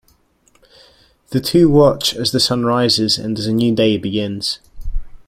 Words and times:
The 1.29 1.39
two 1.39 1.69
watch 1.69 2.15
as 2.15 2.31
the 2.31 2.39
sun 2.39 2.65
rises 2.65 3.19
and 3.19 3.37
as 3.37 3.45
a 3.45 3.53
new 3.53 3.75
day 3.75 3.97
begins. 3.99 4.57